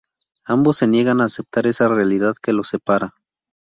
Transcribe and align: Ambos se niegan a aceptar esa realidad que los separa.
Ambos 0.45 0.77
se 0.77 0.87
niegan 0.87 1.21
a 1.21 1.25
aceptar 1.25 1.67
esa 1.67 1.87
realidad 1.87 2.33
que 2.41 2.53
los 2.53 2.67
separa. 2.69 3.13